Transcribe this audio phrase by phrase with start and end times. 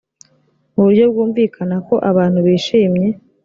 [0.73, 3.07] mu buryo bwumvikana ko abantu bishimye